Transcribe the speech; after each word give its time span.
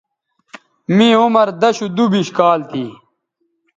می 0.95 1.09
عمر 1.21 1.47
دشودُوبش 1.61 2.27
کال 2.37 2.59
تھی 2.69 2.85